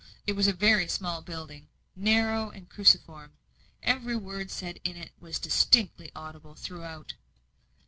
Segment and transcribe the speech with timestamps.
[0.25, 3.33] It was a very small building, narrow and cruciform;
[3.83, 7.13] every word said in it was distinctly audible throughout.